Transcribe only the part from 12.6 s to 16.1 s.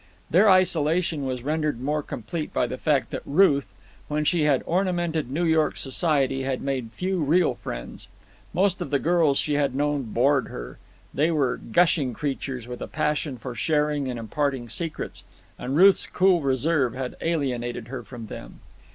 with a passion for sharing and imparting secrets, and Ruth's